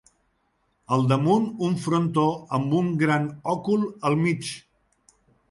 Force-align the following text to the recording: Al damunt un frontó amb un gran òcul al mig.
Al 0.95 1.03
damunt 1.11 1.45
un 1.67 1.75
frontó 1.83 2.23
amb 2.59 2.73
un 2.79 2.91
gran 3.03 3.29
òcul 3.55 3.87
al 4.11 4.19
mig. 4.25 4.51